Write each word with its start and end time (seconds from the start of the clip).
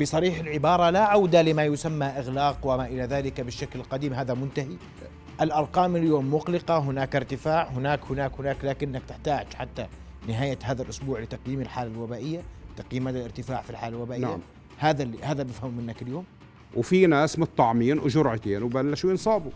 بصريح 0.00 0.38
العبارة 0.38 0.90
لا 0.90 1.04
عودة 1.04 1.42
لما 1.42 1.64
يسمى 1.64 2.06
إغلاق 2.06 2.58
وما 2.62 2.86
إلى 2.86 3.02
ذلك 3.02 3.40
بالشكل 3.40 3.78
القديم 3.78 4.12
هذا 4.12 4.34
منتهي. 4.34 4.76
الأرقام 5.40 5.96
اليوم 5.96 6.34
مقلقة 6.34 6.78
هناك 6.78 7.16
ارتفاع 7.16 7.68
هناك 7.68 8.00
هناك 8.10 8.32
هناك 8.38 8.64
لكنك 8.64 9.02
تحتاج 9.08 9.54
حتى 9.54 9.86
نهاية 10.28 10.58
هذا 10.64 10.82
الأسبوع 10.82 11.20
لتقييم 11.20 11.60
الحالة 11.60 11.90
الوبائية 11.90 12.42
تقييم 12.76 13.04
مدى 13.04 13.18
الارتفاع 13.18 13.62
في 13.62 13.70
الحالة 13.70 13.96
الوبائية. 13.96 14.20
نعم. 14.20 14.40
هذا 14.78 15.02
اللي 15.02 15.22
هذا 15.22 15.42
بفهم 15.42 15.76
منك 15.76 16.02
اليوم. 16.02 16.24
وفي 16.76 17.06
ناس 17.06 17.38
متطعمين 17.38 17.98
وجرعتين 17.98 18.62
وبلشوا 18.62 19.10
ينصابوا. 19.10 19.52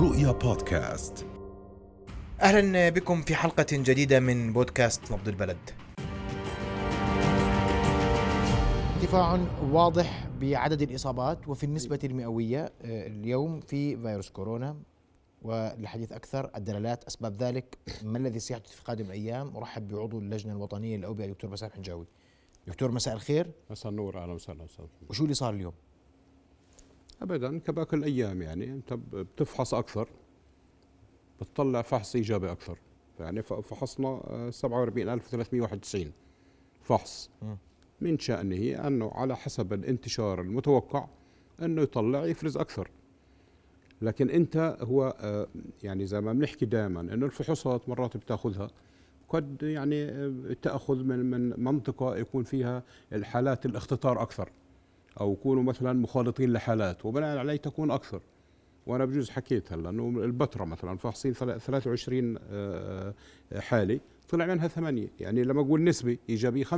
رؤيا 0.00 0.32
بودكاست. 0.32 1.26
أهلا 2.40 2.88
بكم 2.88 3.22
في 3.22 3.34
حلقة 3.34 3.66
جديدة 3.72 4.20
من 4.20 4.52
بودكاست 4.52 5.12
نبض 5.12 5.28
البلد. 5.28 5.56
ارتفاع 9.06 9.46
واضح 9.72 10.28
بعدد 10.40 10.82
الإصابات 10.82 11.48
وفي 11.48 11.64
النسبة 11.64 11.98
المئوية 12.04 12.64
آه، 12.64 13.06
اليوم 13.06 13.60
في 13.60 13.96
فيروس 13.96 14.30
كورونا 14.30 14.76
وللحديث 15.42 16.12
أكثر 16.12 16.50
الدلالات 16.56 17.04
أسباب 17.04 17.36
ذلك 17.36 17.78
ما 18.02 18.18
الذي 18.18 18.38
سيحدث 18.38 18.70
في 18.70 18.82
قادم 18.82 19.04
الأيام 19.06 19.56
أرحب 19.56 19.88
بعضو 19.88 20.18
اللجنة 20.18 20.52
الوطنية 20.52 20.96
للأوبئة 20.96 21.26
دكتور 21.26 21.50
بسام 21.50 21.70
حنجاوي. 21.70 22.06
دكتور 22.66 22.90
مساء 22.90 23.14
الخير 23.14 23.50
مساء 23.70 23.90
النور 23.90 24.22
أهلا 24.22 24.32
وسهلا 24.32 24.66
وشو 25.08 25.24
اللي 25.24 25.34
صار 25.34 25.54
اليوم؟ 25.54 25.74
ابدا 27.22 27.58
كباقي 27.58 27.96
الأيام 27.96 28.42
يعني 28.42 28.64
أنت 28.64 28.92
بتفحص 28.92 29.74
أكثر 29.74 30.08
بتطلع 31.40 31.82
فحص 31.82 32.16
إيجابي 32.16 32.52
أكثر 32.52 32.78
يعني 33.20 33.42
فحصنا 33.42 34.08
آه، 34.08 34.50
47391 34.50 36.12
فحص 36.82 37.30
مم. 37.42 37.56
من 38.00 38.18
شأنه 38.18 38.86
أنه 38.86 39.10
على 39.14 39.36
حسب 39.36 39.72
الانتشار 39.72 40.40
المتوقع 40.40 41.06
أنه 41.62 41.82
يطلع 41.82 42.26
يفرز 42.26 42.56
أكثر. 42.56 42.90
لكن 44.02 44.30
أنت 44.30 44.76
هو 44.80 45.16
آه، 45.20 45.46
يعني 45.82 46.06
زي 46.06 46.20
ما 46.20 46.32
بنحكي 46.32 46.66
دائما 46.66 47.00
أنه 47.00 47.26
الفحوصات 47.26 47.88
مرات 47.88 48.16
بتأخذها. 48.16 48.68
قد 49.28 49.62
يعني 49.62 50.04
آه، 50.04 50.56
تأخذ 50.62 50.96
من 51.04 51.30
من 51.30 51.64
منطقة 51.64 52.16
يكون 52.16 52.44
فيها 52.44 52.82
الحالات 53.12 53.66
الاختطار 53.66 54.22
أكثر. 54.22 54.48
أو 55.20 55.32
يكونوا 55.32 55.62
مثلا 55.62 55.92
مخالطين 55.92 56.52
لحالات 56.52 57.06
وبناء 57.06 57.38
عليه 57.38 57.56
تكون 57.56 57.90
أكثر. 57.90 58.20
وأنا 58.86 59.04
بجوز 59.04 59.30
حكيت 59.30 59.72
هلأ 59.72 59.90
إنه 59.90 60.08
البتراء 60.24 60.66
مثلا 60.66 60.96
فاحصين 60.96 61.32
ثلا- 61.32 61.58
23 61.58 62.36
آه، 62.50 63.14
آه، 63.52 63.60
حاله 63.60 64.00
طلع 64.28 64.46
منها 64.46 64.68
ثمانية. 64.68 65.08
يعني 65.20 65.42
لما 65.42 65.60
أقول 65.60 65.84
نسبة 65.84 66.18
إيجابية 66.28 66.64
35% 66.64 66.68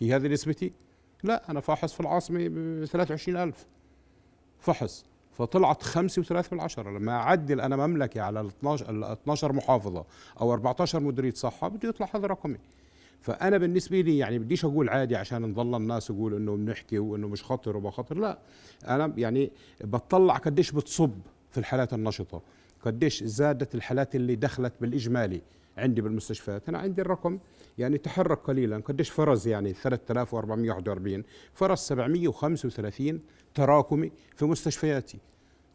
هي 0.00 0.16
هذه 0.16 0.28
نسبتي؟ 0.28 0.72
لا 1.22 1.50
أنا 1.50 1.60
فاحص 1.60 1.92
في 1.92 2.00
العاصمة 2.00 2.48
ب 2.48 2.84
23000 2.84 3.66
فحص. 4.58 5.04
فطلعت 5.32 5.82
خمسة 5.82 6.20
وثلاثة 6.20 6.50
بالعشرة. 6.50 6.90
لما 6.90 7.12
أعدل 7.12 7.60
أنا 7.60 7.86
مملكة 7.86 8.20
على 8.20 8.40
ال 8.40 8.46
12 8.46 8.90
ال 8.90 9.04
12 9.04 9.52
محافظة 9.52 10.04
أو 10.40 10.52
14 10.52 11.00
مديرية 11.00 11.34
صحة 11.34 11.68
بده 11.68 11.88
يطلع 11.88 12.08
هذا 12.14 12.26
رقمي. 12.26 12.58
فأنا 13.20 13.58
بالنسبة 13.58 14.00
لي 14.00 14.18
يعني 14.18 14.38
بديش 14.38 14.64
أقول 14.64 14.88
عادي 14.88 15.16
عشان 15.16 15.42
نضل 15.42 15.74
الناس 15.74 16.10
يقول 16.10 16.34
إنه 16.34 16.56
بنحكي 16.56 16.98
وإنه 16.98 17.28
مش 17.28 17.44
خطر 17.44 17.76
وما 17.76 17.92
لا 18.10 18.38
أنا 18.88 19.14
يعني 19.16 19.50
بطلع 19.84 20.36
قديش 20.36 20.72
بتصب 20.72 21.18
في 21.50 21.58
الحالات 21.58 21.92
النشطة. 21.94 22.42
قديش 22.84 23.24
زادت 23.24 23.74
الحالات 23.74 24.14
اللي 24.14 24.34
دخلت 24.34 24.72
بالإجمالي 24.80 25.42
عندي 25.76 26.00
بالمستشفيات 26.00 26.68
أنا 26.68 26.78
عندي 26.78 27.02
الرقم 27.02 27.38
يعني 27.78 27.98
تحرك 27.98 28.38
قليلا. 28.38 28.78
قديش 28.78 29.10
فرز 29.10 29.48
يعني 29.48 29.72
3441 29.72 31.24
فرز 31.54 31.78
735 31.78 33.20
تراكمي 33.54 34.12
في 34.36 34.44
مستشفياتي. 34.44 35.18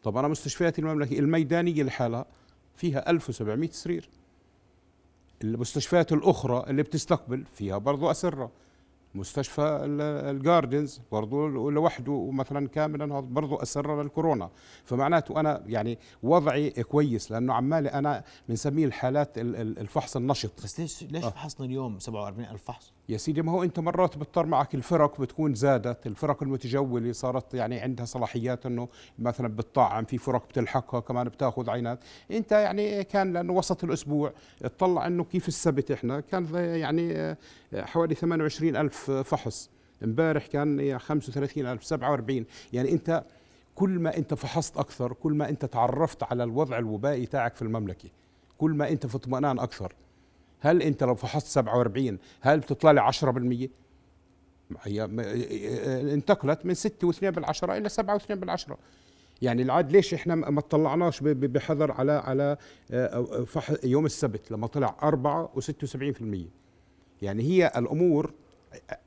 طب 0.03 0.17
أنا 0.17 0.27
مستشفياتي 0.27 0.81
المملكة 0.81 1.19
الميدانية 1.19 1.83
لحالها 1.83 2.25
فيها 2.75 3.09
1700 3.09 3.69
سرير. 3.71 4.09
المستشفيات 5.43 6.11
الأخرى 6.11 6.65
اللي 6.69 6.83
بتستقبل 6.83 7.45
فيها 7.45 7.77
برضو 7.77 8.11
أسرة. 8.11 8.51
مستشفى 9.15 9.61
ال- 9.61 10.01
الجاردنز 10.35 11.01
برضو 11.11 11.69
لوحده 11.69 12.29
مثلا 12.31 12.67
كاملا 12.67 13.19
برضو 13.19 13.55
أسرة 13.55 14.01
للكورونا 14.03 14.49
فمعناته 14.85 15.39
أنا 15.39 15.63
يعني 15.65 15.99
وضعي 16.23 16.69
كويس 16.69 17.31
لأنه 17.31 17.53
عمالي 17.53 17.89
أنا 17.89 18.23
بنسميه 18.49 18.85
الحالات 18.85 19.37
ال- 19.37 19.55
ال- 19.55 19.79
الفحص 19.79 20.15
النشط 20.15 20.63
بس 20.63 20.79
ليش 20.79 21.03
ليش 21.03 21.23
آه. 21.23 21.29
فحصنا 21.29 21.65
اليوم 21.65 21.99
47000 21.99 22.63
فحص؟ 22.63 22.93
يا 23.09 23.17
سيدي 23.17 23.41
ما 23.41 23.51
هو 23.51 23.63
أنت 23.63 23.79
مرات 23.79 24.17
بتضطر 24.17 24.45
معك 24.45 24.75
الفرق 24.75 25.21
بتكون 25.21 25.53
زادت 25.53 26.07
الفرق 26.07 26.43
المتجولة 26.43 27.11
صارت 27.11 27.53
يعني 27.53 27.79
عندها 27.79 28.05
صلاحيات 28.05 28.65
إنه 28.65 28.87
مثلا 29.19 29.47
بتطعم 29.47 30.05
في 30.05 30.17
فرق 30.17 30.47
بتلحقها 30.49 30.99
كمان 30.99 31.29
بتاخذ 31.29 31.69
عينات. 31.69 31.99
أنت 32.31 32.51
يعني 32.51 33.03
كان 33.03 33.33
لأنه 33.33 33.53
وسط 33.53 33.83
الأسبوع 33.83 34.33
اطلع 34.63 35.07
إنه 35.07 35.23
كيف 35.23 35.47
السبت 35.47 35.91
إحنا؟ 35.91 36.19
كان 36.19 36.55
يعني 36.55 37.35
حوالي 37.75 38.15
28 38.15 38.75
ألف 38.75 39.11
فحص. 39.11 39.69
امبارح 40.03 40.47
كان 40.47 40.99
35 40.99 41.65
ألف 41.65 41.83
47 41.83 42.45
يعني 42.73 42.91
أنت 42.91 43.23
كل 43.75 43.89
ما 43.89 44.17
أنت 44.17 44.33
فحصت 44.33 44.77
أكثر 44.77 45.13
كل 45.13 45.33
ما 45.33 45.49
أنت 45.49 45.65
تعرفت 45.65 46.23
على 46.23 46.43
الوضع 46.43 46.77
الوبائي 46.77 47.25
تاعك 47.25 47.55
في 47.55 47.61
المملكة 47.61 48.09
كل 48.57 48.71
ما 48.71 48.89
أنت 48.89 49.05
في 49.05 49.15
اطمئنان 49.15 49.59
أكثر. 49.59 49.93
هل 50.59 50.81
انت 50.81 51.03
لو 51.03 51.15
فحصت 51.15 51.47
47 51.47 52.17
هل 52.41 52.59
بتطلع 52.59 52.91
لي 52.91 53.01
10% 53.01 53.69
هي 54.81 55.07
م- 55.07 55.19
انتقلت 56.09 56.65
من 56.65 56.73
6 56.73 57.11
و2 57.11 57.19
بالعشرة 57.25 57.77
إلى 57.77 57.89
7 57.89 58.17
و2 58.19 58.31
بالعشرة. 58.33 58.77
يعني 59.41 59.61
العاد 59.61 59.91
ليش 59.91 60.13
إحنا 60.13 60.35
ما 60.35 60.59
اطلعناش 60.59 61.19
بحذر 61.23 61.91
على 61.91 62.11
على 62.11 62.57
فح- 63.45 63.83
يوم 63.83 64.05
السبت 64.05 64.51
لما 64.51 64.67
طلع 64.67 64.95
4 65.03 65.49
و76% 65.55 66.35
يعني 67.21 67.43
هي 67.43 67.71
الأمور 67.77 68.33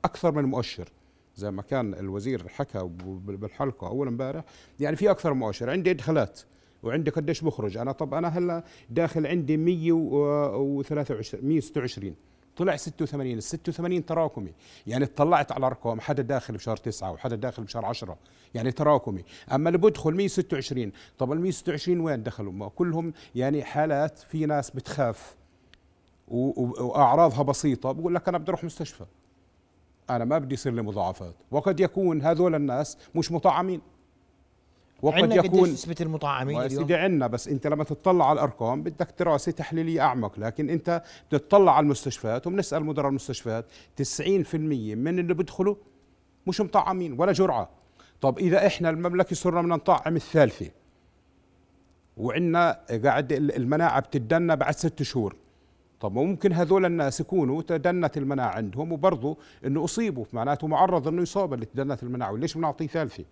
أكثر 0.05 0.31
من 0.31 0.43
مؤشر. 0.45 0.89
زي 1.35 1.51
ما 1.51 1.61
كان 1.61 1.93
الوزير 1.93 2.47
حكى 2.47 2.89
بالحلقة 3.15 3.87
أول 3.87 4.07
امبارح 4.07 4.43
يعني 4.79 4.95
في 4.95 5.11
أكثر 5.11 5.33
مؤشر. 5.33 5.69
عندي 5.69 5.91
إدخالات. 5.91 6.39
وعندي 6.83 7.11
قديش 7.11 7.41
بخرج 7.41 7.77
أنا 7.77 7.91
طب 7.91 8.13
أنا 8.13 8.27
هلا 8.27 8.63
داخل 8.89 9.27
عندي 9.27 9.57
123 9.57 11.45
126 11.45 12.15
طلع 12.57 12.75
86 12.75 13.37
ال 13.37 13.43
86 13.43 14.05
تراكمي. 14.05 14.53
يعني 14.87 15.05
اطلعت 15.05 15.51
على 15.51 15.65
أرقام. 15.65 15.99
حدا 15.99 16.23
داخل 16.23 16.53
بشهر 16.53 16.77
9 16.77 17.11
وحدا 17.11 17.35
داخل 17.35 17.63
بشهر 17.63 17.85
10 17.85 18.17
يعني 18.53 18.71
تراكمي. 18.71 19.23
أما 19.51 19.69
اللي 19.69 19.77
بدخل 19.77 20.15
126 20.15 20.91
طب 21.17 21.31
ال 21.31 21.41
126 21.41 21.99
وين 21.99 22.23
دخلوا؟ 22.23 22.51
ما 22.51 22.69
كلهم 22.69 23.13
يعني 23.35 23.63
حالات 23.63 24.17
في 24.19 24.45
ناس 24.45 24.71
بتخاف. 24.71 25.35
وأعراضها 26.27 27.43
بسيطة. 27.43 27.91
بقول 27.91 28.15
لك 28.15 28.27
أنا 28.27 28.37
بدي 28.37 28.49
أروح 28.49 28.63
مستشفى. 28.63 29.05
أنا 30.09 30.25
ما 30.25 30.37
بدي 30.37 30.53
يصير 30.53 30.73
لي 30.73 30.81
مضاعفات. 30.81 31.35
وقد 31.51 31.79
يكون 31.79 32.21
هذول 32.21 32.55
الناس 32.55 32.97
مش 33.15 33.31
مطعمين. 33.31 33.81
وقد 35.01 35.21
عندنا 35.21 35.45
يكون 35.45 35.69
نسبة 35.69 35.95
المطعمين 36.01 36.61
اليوم؟ 36.61 36.81
سيدي 36.81 36.95
عنا 36.95 37.27
بس 37.27 37.47
انت 37.47 37.67
لما 37.67 37.83
تطلع 37.83 38.29
على 38.29 38.33
الأرقام 38.39 38.83
بدك 38.83 39.07
دراسة 39.19 39.51
تحليلية 39.51 40.01
أعمق 40.01 40.39
لكن 40.39 40.69
انت 40.69 41.01
بتطلع 41.31 41.75
على 41.75 41.83
المستشفيات 41.83 42.47
وبنسأل 42.47 42.85
مدراء 42.85 43.09
المستشفيات 43.09 43.65
90% 44.01 44.55
من 44.55 45.19
اللي 45.19 45.33
بيدخلوا 45.33 45.75
مش 46.47 46.61
مطعمين 46.61 47.19
ولا 47.19 47.31
جرعة 47.31 47.69
طب 48.21 48.39
إذا 48.39 48.67
إحنا 48.67 48.89
المملكة 48.89 49.35
صرنا 49.35 49.61
بدنا 49.61 49.75
نطعم 49.75 50.15
الثالثة 50.15 50.69
وعندنا 52.17 52.79
قاعد 53.03 53.31
المناعة 53.31 53.99
بتدنا 53.99 54.55
بعد 54.55 54.73
ست 54.73 55.03
شهور 55.03 55.35
طب 55.99 56.13
ممكن 56.13 56.53
هذول 56.53 56.85
الناس 56.85 57.19
يكونوا 57.19 57.61
تدنت 57.61 58.17
المناعة 58.17 58.49
عندهم 58.55 58.91
وبرضه 58.91 59.37
إنه 59.65 59.83
أصيبوا 59.83 60.25
معناته 60.33 60.67
معرض 60.67 61.07
إنه 61.07 61.21
يصاب 61.21 61.53
اللي 61.53 61.65
تدنت 61.65 62.03
المناعة 62.03 62.31
وليش 62.31 62.57
بنعطيه 62.57 62.87
ثالثة 62.87 63.23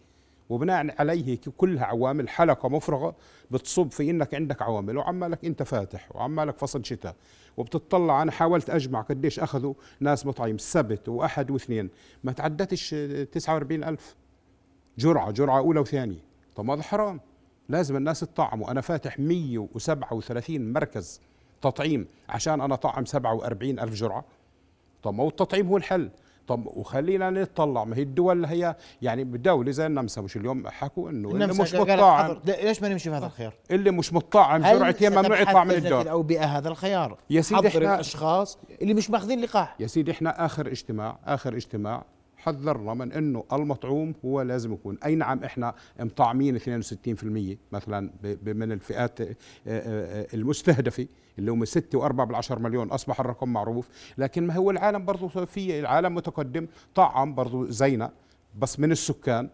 وبناء 0.50 1.02
عليه 1.02 1.38
كلها 1.58 1.86
عوامل 1.86 2.30
حلقة 2.30 2.70
مفرغة 2.70 3.16
بتصب 3.52 3.92
في 3.92 4.10
إنك 4.10 4.36
عندك 4.36 4.62
عوامل 4.62 4.98
وعمالك 4.98 5.46
أنت 5.46 5.64
فاتح 5.64 6.16
وعمالك 6.16 6.58
فصل 6.58 6.86
شتاء 6.86 7.16
وبتطلع 7.58 8.22
أنا 8.22 8.32
حاولت 8.32 8.70
أجمع 8.70 9.02
قديش 9.02 9.40
أخذوا 9.40 9.74
ناس 10.00 10.26
مطعم 10.26 10.58
سبت 10.58 11.10
وأحد 11.10 11.52
واثنين 11.52 11.90
ما 12.24 12.32
تعدتش 12.32 12.90
49000 13.32 14.16
جرعة 14.98 15.32
جرعة 15.32 15.58
أولى 15.58 15.80
وثانية. 15.80 16.24
طب 16.56 16.66
ما 16.66 16.74
هذا 16.74 16.84
حرام. 16.84 17.20
لازم 17.70 17.96
الناس 17.96 18.20
تطعموا 18.20 18.72
أنا 18.72 18.82
فاتح 18.82 19.20
137 19.20 20.74
مركز 20.74 21.22
تطعيم 21.62 22.08
عشان 22.30 22.62
أنا 22.62 22.76
طعم 22.76 23.06
47 23.06 23.80
ألف 23.80 23.94
جرعة. 23.94 24.26
طب 25.04 25.14
ما 25.14 25.24
هو 25.24 25.28
التطعيم 25.28 25.68
هو 25.68 25.78
الحل. 25.78 26.10
طب 26.48 26.68
وخلينا 26.68 27.30
نطلع. 27.30 27.84
ما 27.84 27.98
هي 27.98 28.02
الدول 28.02 28.46
هي 28.46 28.76
يعني 29.02 29.24
بدولة 29.24 29.72
زي 29.72 29.86
النمسا 29.86 30.22
مش 30.22 30.38
اليوم؟ 30.38 30.68
حكوا 30.68 31.10
إنه 31.10 31.30
اللي 31.30 31.48
مش. 31.48 31.58
ده- 32.46 32.62
ليش 32.64 32.82
ما 32.82 32.90
نمشي 32.90 33.10
في 33.10 33.16
هذا 33.16 33.26
الخيار؟ 33.26 33.54
اللي 33.72 33.92
مش 33.92 34.14
مطعم 34.14 34.64
هل 34.64 34.80
جرعتين 34.80 35.12
ممنوع 35.16 35.40
يطلع 35.42 35.64
من 35.64 35.72
الدار 35.72 36.02
الأوبئة 36.02 36.46
هذا 36.46 36.70
الخيار؟ 36.70 37.18
يا 37.30 37.42
سيدي 37.42 37.70
حضر 37.70 37.80
إحنا- 37.80 37.84
الأشخاص 37.94 38.58
اللي 38.82 38.94
مش 38.94 39.10
ماخذين 39.10 39.42
لقاح. 39.42 39.76
يا 39.80 39.88
سيدي 39.88 40.12
إحنا 40.12 40.46
آخر 40.46 40.68
اجتماع 40.68 41.18
آخر 41.26 41.56
اجتماع 41.56 42.06
حذرنا 42.48 42.94
من 42.94 43.12
إنه 43.12 43.44
المطعوم 43.54 44.14
هو 44.26 44.42
لازم 44.42 44.74
يكون. 44.74 44.98
أي 45.06 45.16
نعم 45.16 45.44
إحنا 45.44 45.74
مطعمين 46.00 46.60
62% 46.60 47.58
مثلا 47.72 48.12
من 48.46 48.72
الفئات 48.72 49.22
آه، 49.22 49.36
آه، 49.68 50.28
المستهدفة 50.34 51.08
اللي 51.40 51.52
هم 51.52 51.66
6 51.66 52.00
و4 52.00 52.12
بالعشر 52.12 52.60
مليون 52.60 52.90
أصبح 52.90 53.20
الرقم 53.20 53.54
معروف. 53.54 53.90
لكن 54.18 54.48
ما 54.48 54.54
هو 54.54 54.72
العالم 54.72 55.06
برضه 55.06 55.46
في 55.46 55.80
العالم 55.80 56.16
متقدم 56.16 56.68
طعم 56.96 57.36
برضه 57.36 57.70
زينا 57.70 58.12
بس 58.60 58.80
من 58.80 58.92
السكان. 58.92 59.50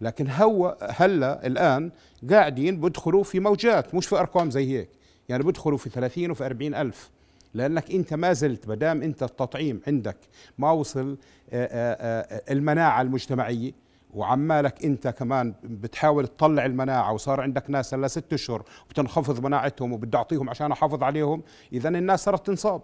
لكن 0.00 0.30
هو 0.30 0.76
هلا 0.90 1.46
الآن 1.46 1.90
قاعدين 2.30 2.80
بدخلوا 2.80 3.22
في 3.22 3.40
موجات 3.40 3.94
مش 3.94 4.06
في 4.06 4.16
أرقام 4.16 4.50
زي 4.50 4.78
هيك. 4.78 4.88
يعني 5.28 5.42
بدخلوا 5.42 5.78
في 5.78 5.90
30 5.90 6.30
وفي 6.30 6.46
40 6.46 6.74
ألف. 6.74 7.10
لأنك 7.58 7.90
أنت 7.90 8.14
ما 8.14 8.32
زلت 8.32 8.68
ما 8.68 8.74
دام 8.74 9.02
أنت 9.02 9.22
التطعيم 9.22 9.80
عندك 9.86 10.16
ما 10.58 10.70
وصل 10.70 11.18
آه، 11.52 11.66
آه، 11.66 12.36
آه، 12.36 12.52
المناعة 12.52 13.02
المجتمعية 13.02 13.72
وعمالك 14.14 14.84
أنت 14.84 15.08
كمان 15.08 15.54
بتحاول 15.64 16.26
تطلع 16.26 16.66
المناعة 16.66 17.12
وصار 17.12 17.40
عندك 17.40 17.70
ناس 17.70 17.94
هلا 17.94 18.08
ست 18.08 18.32
أشهر 18.32 18.62
وبتنخفض 18.86 19.44
مناعتهم 19.44 19.92
وبدي 19.92 20.16
أعطيهم 20.16 20.50
عشان 20.50 20.72
أحافظ 20.72 21.02
عليهم 21.02 21.42
اذا 21.72 21.88
الناس 21.88 22.24
صارت 22.24 22.46
تنصاب. 22.46 22.82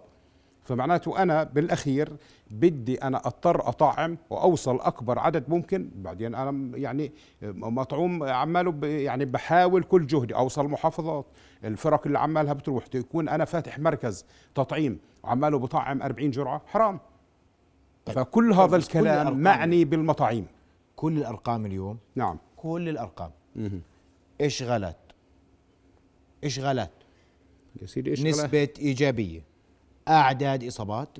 فمعناته 0.65 1.21
أنا 1.23 1.43
بالأخير 1.43 2.17
بدي 2.51 2.95
أنا 3.03 3.17
أضطر 3.17 3.69
أطعم 3.69 4.17
وأوصل 4.29 4.79
أكبر 4.79 5.19
عدد 5.19 5.49
ممكن 5.49 5.89
بعدين 5.95 6.35
أنا 6.35 6.77
يعني 6.77 7.11
مطعوم 7.41 8.23
عماله 8.23 8.87
يعني 8.87 9.25
بحاول 9.25 9.83
كل 9.83 10.07
جهدي 10.07 10.35
أوصل 10.35 10.67
محافظات. 10.67 11.25
الفرق 11.63 12.01
اللي 12.05 12.19
عمالها 12.19 12.53
بتروح 12.53 12.85
يكون 12.95 13.29
أنا 13.29 13.45
فاتح 13.45 13.79
مركز 13.79 14.25
تطعيم 14.55 14.99
وعماله 15.23 15.59
بطعم 15.59 16.01
40 16.01 16.31
جرعة 16.31 16.61
حرام. 16.67 16.99
فكل 18.05 18.53
هذا 18.53 18.65
بس 18.65 18.87
كل 18.87 18.99
الكلام 18.99 19.39
معني 19.39 19.85
بالمطاعيم. 19.85 20.45
كل 20.95 21.17
الأرقام 21.17 21.65
اليوم. 21.65 21.97
نعم. 22.15 22.37
كل 22.57 22.89
الأرقام. 22.89 23.31
مهم. 23.55 23.81
إشغالات 24.41 24.97
إشغالات 26.43 26.91
يا 27.81 27.87
سيدي 27.87 28.09
إيش 28.11 28.23
نسبة 28.25 28.69
إيجابية 30.07 30.21
أعداد 30.23 30.63
إصابات. 30.63 31.17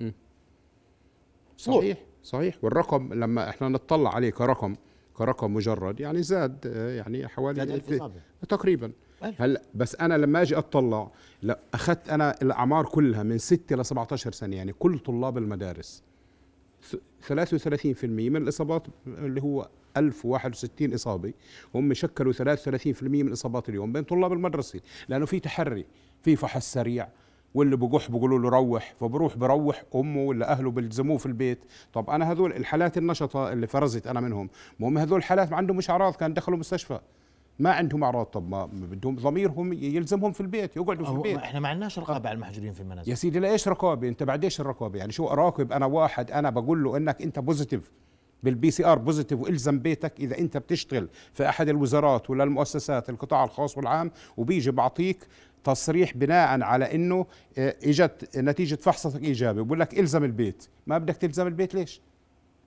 صحيح. 1.57 1.97
صحيح. 2.23 2.57
والرقم 2.63 3.13
لما 3.13 3.49
إحنا 3.49 3.69
نطلع 3.69 4.15
عليه 4.15 4.29
كرقم 4.29 4.75
كرقم 5.13 5.53
مجرد 5.53 5.99
يعني 5.99 6.23
زاد 6.23 6.65
يعني 6.97 7.27
حوالي 7.27 7.55
زاد 7.59 7.69
ألف 7.71 7.93
إصابة. 7.93 8.21
تقريبا. 8.49 8.91
ألف. 9.23 9.41
هلا 9.41 9.61
بس 9.75 9.95
أنا 9.95 10.17
لما 10.17 10.41
أجي 10.41 10.57
أطلع 10.57 11.11
لا 11.41 11.59
أخذت 11.73 12.09
أنا 12.09 12.35
الأعمار 12.41 12.85
كلها 12.85 13.23
من 13.23 13.37
6 13.37 13.75
ل 13.75 13.85
17 13.85 14.31
سنة 14.31 14.55
يعني 14.55 14.73
كل 14.73 14.99
طلاب 14.99 15.38
المدارس. 15.38 16.03
ث- 16.91 16.95
33% 17.27 18.05
من 18.29 18.35
الإصابات 18.41 18.88
اللي 19.07 19.41
هو 19.41 19.69
1061 19.97 20.93
اصابه 20.93 21.33
هم 21.75 21.93
شكلوا 21.93 22.33
33% 22.33 23.03
من 23.03 23.31
اصابات 23.31 23.69
اليوم 23.69 23.93
بين 23.93 24.03
طلاب 24.03 24.33
المدرسة 24.33 24.79
لأنه 25.09 25.25
في 25.25 25.39
تحري 25.39 25.85
في 26.21 26.35
فحص 26.35 26.73
سريع 26.73 27.07
واللي 27.55 27.77
بقح 27.77 28.11
بقولوا 28.11 28.39
له 28.39 28.49
روح 28.49 28.93
فبروح 28.99 29.37
بروح 29.37 29.83
أمه 29.95 30.21
ولا 30.21 30.51
أهله 30.51 30.71
بيلزموه 30.71 31.17
في 31.17 31.25
البيت. 31.25 31.59
طب 31.93 32.09
أنا 32.09 32.31
هذول 32.31 32.51
الحالات 32.53 32.97
النشطة 32.97 33.51
اللي 33.51 33.67
فرزت 33.67 34.07
أنا 34.07 34.19
منهم 34.21 34.49
هم 34.81 34.97
هذول 34.97 35.17
الحالات 35.19 35.51
ما 35.51 35.57
عندهم 35.57 35.77
مش 35.77 35.89
اعراض 35.89 36.15
كان 36.15 36.33
دخلوا 36.33 36.57
مستشفى. 36.57 36.99
ما 37.59 37.71
عندهم 37.71 38.03
أعراض 38.03 38.25
طب 38.25 38.49
ما 38.49 38.65
بدهم 38.65 39.15
ضميرهم 39.15 39.73
يلزمهم 39.73 40.31
في 40.31 40.41
البيت 40.41 40.77
يقعدوا 40.77 41.05
في 41.05 41.11
البيت. 41.11 41.37
إحنا 41.37 41.59
ما 41.59 41.69
عندناش 41.69 41.99
رقابة 41.99 42.29
على 42.29 42.35
المحجورين 42.35 42.73
في 42.73 42.81
المنازل. 42.81 43.09
يا 43.09 43.15
سيدي 43.15 43.39
لإيش 43.39 43.67
رقابة؟ 43.67 44.07
أنت 44.07 44.23
بعد 44.23 44.43
إيش 44.43 44.61
الرقابة؟ 44.61 44.99
يعني 44.99 45.11
شو 45.11 45.27
اراقب 45.27 45.71
أنا 45.71 45.85
واحد 45.85 46.31
أنا 46.31 46.49
بقول 46.49 46.83
له 46.83 46.97
إنك 46.97 47.21
أنت 47.21 47.39
positive 47.39 47.91
بال 48.44 48.71
PCR 48.71 48.97
positive 48.97 49.39
وإلزم 49.39 49.79
بيتك 49.79 50.19
إذا 50.19 50.37
أنت 50.37 50.57
بتشتغل 50.57 51.09
في 51.33 51.49
أحد 51.49 51.69
الوزارات 51.69 52.29
ولا 52.29 52.43
المؤسسات 52.43 53.09
القطاع 53.09 53.43
الخاص 53.43 53.77
والعام 53.77 54.11
وبيجي 54.37 54.71
بعطيك 54.71 55.27
تصريح 55.65 56.17
بناء 56.17 56.62
على 56.62 56.95
إنه 56.95 57.25
آه، 57.57 57.75
إجت 57.83 58.38
نتيجة 58.38 58.75
فحصك 58.75 59.23
ايجابي 59.23 59.63
بقول 59.63 59.79
لك 59.79 60.00
إلزم 60.00 60.23
البيت. 60.23 60.67
ما 60.88 60.97
بدك 60.97 61.15
تلزم 61.17 61.47
البيت 61.47 61.75
ليش؟ 61.75 62.01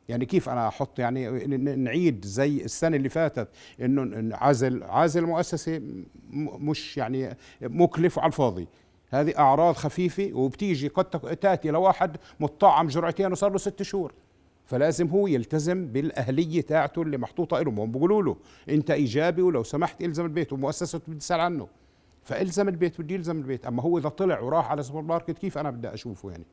يعني 0.09 0.27
كيف 0.27 0.49
أنا 0.49 0.69
أحط 0.69 0.99
يعني 0.99 1.47
نعيد 1.77 2.25
زي 2.25 2.65
السنة 2.65 2.97
اللي 2.97 3.09
فاتت 3.09 3.49
إنه 3.81 4.37
عزل 4.37 4.83
عزل 4.83 5.27
مؤسسة 5.27 5.79
م- 5.79 6.71
مش 6.71 6.97
يعني 6.97 7.37
مكلف 7.63 8.19
على 8.19 8.27
الفاضي. 8.27 8.69
هذه 9.11 9.39
أعراض 9.39 9.75
خفيفة 9.75 10.31
وبتيجي 10.35 10.89
قد 10.89 11.05
تأتي 11.37 11.71
لواحد 11.71 12.17
مطعم 12.41 12.87
جرعتين 12.89 13.33
وصار 13.33 13.51
له 13.53 13.59
ست 13.59 13.83
شهور. 13.83 14.13
فلازم 14.67 15.07
هو 15.09 15.27
يلتزم 15.27 15.87
بالأهلية 15.87 16.61
تاعته 16.61 17.03
اللي 17.03 17.19
محطوطة 17.19 17.61
له. 17.61 17.71
هم 17.71 17.93
بيقولوا 17.93 18.23
له 18.23 18.37
أنت 18.69 18.91
إيجابي 18.91 19.43
ولو 19.43 19.63
سمحت 19.63 20.03
إلزم 20.03 20.25
البيت. 20.25 20.53
ومؤسسته 20.53 21.01
بتسأل 21.09 21.41
عنه. 21.41 21.69
فإلزم 22.29 22.69
البيت 22.69 23.01
بده 23.01 23.15
يلزم 23.15 23.39
البيت. 23.39 23.67
أما 23.67 23.83
هو 23.83 23.99
إذا 23.99 24.09
طلع 24.09 24.41
وراح 24.41 24.71
على 24.71 24.83
سوبر 24.83 25.03
ماركت 25.03 25.39
كيف 25.39 25.59
أنا 25.59 25.71
بدي 25.71 25.95
أشوفه 25.95 26.31
يعني؟ 26.31 26.45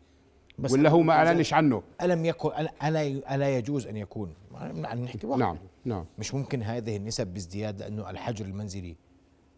بس 0.60 0.72
ولا 0.72 0.90
هو 0.90 1.02
ما 1.02 1.14
أعلنش 1.14 1.54
عنه؟ 1.54 1.84
ألم 2.02 2.26
يكن 2.26 2.50
ألا 2.84 3.36
ألا 3.36 3.58
يجوز 3.58 3.88
أن 3.88 3.98
يكون؟ 3.98 4.34
نحكي 4.84 5.28
واقع. 5.28 5.38
نعم 5.40 5.58
نعم. 5.86 6.06
مش 6.20 6.34
ممكن 6.34 6.64
هذه 6.64 6.98
النسب 6.98 7.28
بازدياد 7.28 7.80
لأنه 7.80 8.10
الحجر 8.10 8.46
المنزلي 8.46 8.96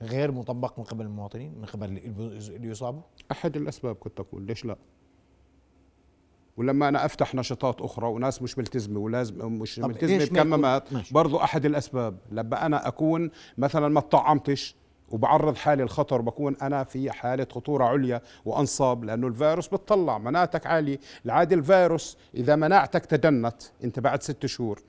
غير 0.02 0.31
مطبق 0.31 0.80
من 0.80 0.86
قبل 0.86 1.06
المواطنين 1.06 1.54
من 1.58 1.66
قبل 1.66 1.86
اللي 1.86 2.68
يصابوا؟ 2.68 3.02
أحد 3.31 3.58
الأسباب 3.58 3.96
قد 4.02 4.12
تكون 4.12 4.46
ليش 4.46 4.66
لا؟ 4.66 4.78
ولما 6.58 6.88
أنا 6.88 7.06
أفتح 7.06 7.36
نشاطات 7.36 7.81
أخرى 7.81 8.08
وناس 8.08 8.42
مش 8.42 8.58
ملتزمة 8.58 9.00
ولازم 9.00 9.52
مش 9.52 9.80
ملتزمة 9.80 10.25
بكمامات. 10.25 11.13
برضو 11.13 11.38
أحد 11.38 11.66
الأسباب. 11.66 12.18
لما 12.31 12.66
أنا 12.66 12.88
أكون 12.88 13.31
مثلا 13.58 13.88
ما 13.88 14.02
طعمتش 14.02 14.75
وبعرض 15.12 15.56
حالي 15.56 15.83
الخطر 15.83 16.21
بكون 16.21 16.56
أنا 16.62 16.83
في 16.83 17.12
حالة 17.12 17.48
خطورة 17.51 17.86
عليا 17.86 18.21
وأنصاب 18.45 19.04
لأنه 19.04 19.27
الفيروس 19.27 19.68
بتطلع 19.68 20.18
مناعتك 20.18 20.68
عالية. 20.68 21.00
العادي 21.25 21.56
الفيروس 21.56 22.18
إذا 22.36 22.56
مناعتك 22.56 23.06
تدنت 23.06 23.62
أنت 23.83 24.00
بعد 24.00 24.24
ست 24.24 24.45
شهور 24.45 24.81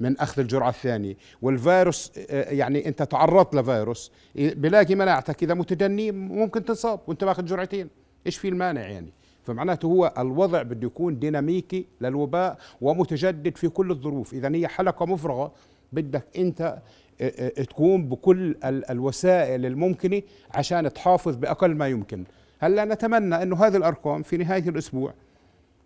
من 0.00 0.18
أخذ 0.18 0.40
الجرعة 0.40 0.68
الثانية 0.68 1.16
والفيروس 1.42 2.12
آه، 2.30 2.50
يعني 2.50 2.88
أنت 2.88 3.02
تعرضت 3.02 3.54
لفيروس 3.54 4.12
بلاقي 4.36 4.94
مناعتك 4.94 5.42
إذا 5.42 5.54
متدني 5.54 6.12
ممكن 6.12 6.64
تنصاب 6.64 7.00
وأنت 7.06 7.24
ماخذ 7.24 7.44
جرعتين. 7.44 7.88
إيش 8.26 8.38
في 8.38 8.48
المانع 8.48 8.80
يعني؟ 8.80 9.12
فمعناته 9.42 9.86
هو 9.86 10.14
الوضع 10.18 10.62
بده 10.62 10.86
يكون 10.86 11.18
ديناميكي 11.18 11.86
للوباء 12.00 12.58
ومتجدد 12.80 13.56
في 13.56 13.68
كل 13.68 13.90
الظروف. 13.90 14.32
إذا 14.32 14.54
هي 14.54 14.68
حلقة 14.68 15.06
مفرغة 15.06 15.52
بدك 15.92 16.24
أنت 16.38 16.78
تكون 17.48 18.08
بكل 18.08 18.56
ال- 18.64 18.90
الوسائل 18.90 19.66
الممكنة 19.66 20.22
عشان 20.54 20.92
تحافظ 20.92 21.36
بأقل 21.36 21.74
ما 21.74 21.88
يمكن. 21.88 22.24
هلأ 22.58 22.84
نتمنى 22.84 23.42
إنه 23.42 23.56
هذه 23.66 23.76
الأرقام 23.76 24.22
في 24.22 24.36
نهاية 24.36 24.68
الأسبوع 24.68 25.14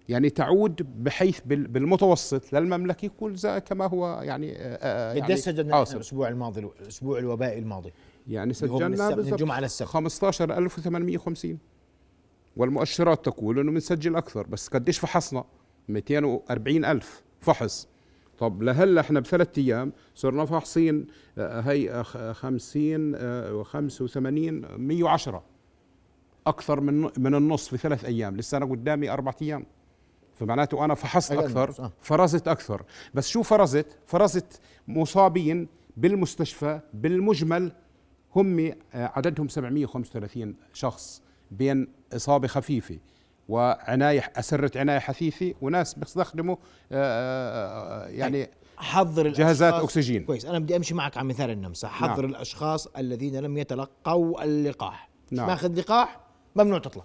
يعني 0.09 0.31
تعود 0.31 1.05
بحيث 1.05 1.40
بال- 1.47 1.66
بالمتوسط 1.69 2.52
للمملكة 2.52 3.07
يكون 3.07 3.37
كما 3.59 3.87
هو 3.87 4.21
يعني 4.23 4.52
آه، 4.57 4.78
آه، 4.83 5.14
يعني 5.14 5.37
سجلنا 5.37 5.75
حاصل. 5.75 5.97
الأسبوع 5.97 6.28
الماضي 6.28 6.61
الأسبوع 6.81 7.19
الوبائي 7.19 7.59
الماضي؟ 7.59 7.93
يعني 8.28 8.52
سجلنا 8.52 9.14
من 9.16 9.33
الجمعة 9.33 9.61
للسبت. 9.61 9.88
15850 9.88 11.59
والمؤشرات 12.57 13.25
تقول 13.25 13.59
إنه 13.59 13.73
بنسجل 13.73 14.16
أكثر 14.16 14.47
بس 14.47 14.69
قديش 14.69 14.99
فحصنا؟ 14.99 15.45
240 15.88 16.85
ألف 16.85 17.23
فحص. 17.40 17.88
طب 18.38 18.62
لهلا 18.62 19.00
إحنا 19.00 19.21
بثلاث 19.21 19.59
أيام 19.59 19.93
صرنا 20.14 20.45
فاحصين 20.45 21.07
آه، 21.38 21.61
هي 21.61 21.90
آه، 21.90 22.02
خ- 22.02 22.33
50 22.33 23.12
آه، 23.16 23.62
و85 23.62 24.16
110 24.78 25.43
أكثر 26.47 26.81
من 26.81 27.02
من 27.19 27.35
النص 27.35 27.69
في 27.69 27.76
ثلاث 27.76 28.05
أيام. 28.05 28.37
لسه 28.37 28.57
أنا 28.57 28.66
قدامي 28.66 29.11
أربع 29.11 29.33
أيام. 29.43 29.66
فمعناته 30.35 30.85
أنا 30.85 30.95
فحصت 30.95 31.33
من 31.33 31.38
أكثر 31.38 31.85
آه. 31.85 31.93
فرزت 32.00 32.49
أكثر. 32.49 32.83
بس 33.14 33.28
شو 33.28 33.43
فرزت؟ 33.43 33.87
فرزت 34.07 34.61
مصابين 34.88 35.69
بالمستشفى 35.97 36.81
بالمجمل 36.95 37.73
هم 38.37 38.73
عددهم 38.95 39.49
735 39.49 40.55
شخص 40.73 41.23
بين 41.50 41.88
إصابة 42.12 42.49
خفيفة. 42.49 42.99
وعناية 43.48 44.32
أسرة 44.36 44.78
عناية 44.78 44.98
حثيثة 44.98 45.54
وناس 45.60 45.94
بيستخدموا 45.94 46.56
آه، 46.92 48.04
آه، 48.04 48.08
يعني 48.08 48.50
حضر 48.76 49.28
جهازات 49.28 49.74
أكسجين. 49.74 50.24
كويس. 50.24 50.44
أنا 50.44 50.58
بدي 50.58 50.76
أمشي 50.76 50.94
معك 50.94 51.16
على 51.16 51.28
مثال 51.28 51.50
النمسا. 51.50 51.88
حضر 51.88 52.22
نعم. 52.22 52.30
الأشخاص 52.30 52.86
الذين 52.86 53.36
لم 53.36 53.58
يتلقوا 53.58 54.44
اللقاح. 54.44 55.10
نعم. 55.30 55.46
ماخذ 55.46 55.80
لقاح؟ 55.80 56.20
ممنوع 56.56 56.78
تطلع. 56.78 57.04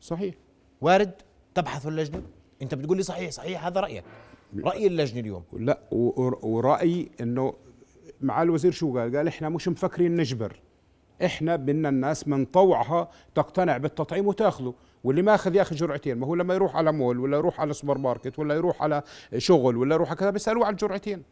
صحيح. 0.00 0.34
وارد 0.80 1.12
تبحث 1.54 1.86
اللجنة. 1.86 2.22
أنت 2.62 2.74
بتقول 2.74 2.96
لي 2.96 3.02
صحيح 3.02 3.30
صحيح 3.30 3.66
هذا 3.66 3.80
رأيك. 3.80 4.04
رأي 4.58 4.86
اللجنة 4.86 5.20
اليوم. 5.20 5.44
لا 5.52 5.80
ورأيي 6.42 7.10
إنه 7.20 7.54
مع 8.20 8.42
الوزير 8.42 8.72
شو 8.72 8.98
قال؟ 8.98 9.16
قال 9.16 9.28
إحنا 9.28 9.48
مش 9.48 9.68
مفكرين 9.68 10.16
نجبر. 10.16 10.60
إحنا 11.24 11.56
بدنا 11.56 11.88
الناس 11.88 12.28
من 12.28 12.44
طوعها 12.44 13.08
تقتنع 13.34 13.76
بالتطعيم 13.76 14.26
وتأخذه. 14.26 14.74
واللي 15.04 15.22
ما 15.22 15.34
أخذ 15.34 15.54
يأخذ 15.54 15.76
جرعتين. 15.76 16.18
ما 16.18 16.26
هو 16.26 16.34
لما 16.34 16.54
يروح 16.54 16.76
على 16.76 16.92
مول 16.92 17.18
ولا 17.18 17.36
يروح 17.36 17.60
على 17.60 17.72
سوبر 17.72 17.98
ماركت 17.98 18.38
ولا 18.38 18.54
يروح 18.54 18.82
على 18.82 19.02
شغل 19.38 19.76
ولا 19.76 19.94
يروح 19.94 20.08
على 20.08 20.18
كذا 20.18 20.30
بيسألوه 20.30 20.66
عن 20.66 20.72
الجرعتين 20.72 21.22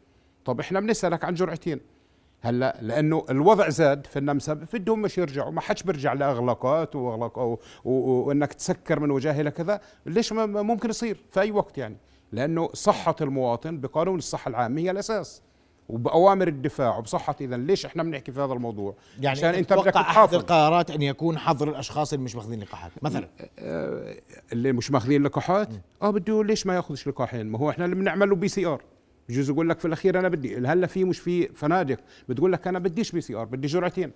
طب 0.45 0.59
إحنا 0.59 0.79
بنسألك 0.79 1.23
عن 1.23 1.33
جرعتين. 1.33 1.79
هلأ 2.41 2.77
لأنه 2.81 3.25
الوضع 3.29 3.69
زاد 3.69 4.07
في 4.07 4.19
النمسا 4.19 4.53
بدهم 4.53 5.01
مش 5.01 5.17
يرجعوا. 5.17 5.51
ما 5.51 5.61
حدش 5.61 5.83
بيرجع 5.83 6.13
لأغلاقات 6.13 6.95
واغلاق 6.95 7.59
وإنك 7.85 8.53
تسكر 8.53 8.99
من 8.99 9.11
وجاه 9.11 9.41
إلى 9.41 9.51
كذا. 9.51 9.81
ليش 10.05 10.33
ممكن 10.33 10.89
يصير؟ 10.89 11.23
في 11.31 11.41
أي 11.41 11.51
وقت 11.51 11.77
يعني. 11.77 11.97
لأنه 12.31 12.69
صحة 12.73 13.15
المواطن 13.21 13.79
بقانون 13.79 14.17
الصحة 14.17 14.49
العامة 14.49 14.81
هي 14.81 14.91
الأساس. 14.91 15.41
وبأوامر 15.89 16.47
الدفاع 16.47 16.97
وبصحة 16.97 17.35
اذا 17.41 17.57
ليش 17.57 17.85
إحنا 17.85 18.03
بنحكي 18.03 18.31
في 18.31 18.39
هذا 18.39 18.53
الموضوع؟ 18.53 18.95
يعني 19.15 19.29
عشان 19.29 19.53
أنت 19.53 19.73
بدك 19.73 19.95
أحد 19.95 20.33
القرارات 20.33 20.91
أن 20.91 21.01
يكون 21.01 21.37
حظر 21.37 21.69
الأشخاص 21.69 22.13
اللي 22.13 22.25
مش 22.25 22.35
ماخذين 22.35 22.59
لقاحات 22.61 22.91
مثلا؟ 23.01 23.27
آه، 23.59 24.15
اللي 24.53 24.71
مش 24.71 24.91
ماخذين 24.91 25.23
لقاحات؟ 25.23 25.69
آه 26.01 26.09
بده 26.09 26.43
ليش 26.43 26.65
ما 26.65 26.75
يأخذش 26.75 27.07
لقاحين؟ 27.07 27.45
ما 27.45 27.59
هو 27.59 27.69
إحنا 27.69 27.85
اللي 27.85 27.95
بنعمل 27.95 28.29
له 28.29 28.35
PCR. 28.35 28.81
بجوز 29.29 29.49
يقول 29.49 29.69
لك 29.69 29.79
في 29.79 29.85
الأخير 29.85 30.19
أنا 30.19 30.29
بدي 30.29 30.57
هلا 30.57 30.87
في 30.87 31.03
مش 31.03 31.19
في 31.19 31.47
فنادق؟ 31.47 31.97
بتقول 32.29 32.53
لك 32.53 32.67
أنا 32.67 32.79
بديش 32.79 33.11
PCR 33.11 33.45
بدي 33.45 33.67
جرعتين. 33.67 34.11